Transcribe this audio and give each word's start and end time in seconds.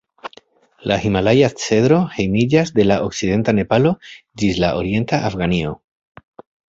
La 0.91 0.95
himalaja-cedro 1.01 1.99
hejmiĝas 2.15 2.73
de 2.79 2.85
la 2.87 2.97
okcidenta 3.09 3.55
Nepalo 3.59 3.93
ĝis 4.43 4.59
la 4.65 4.73
orienta 4.81 5.21
Afganio. 5.31 5.77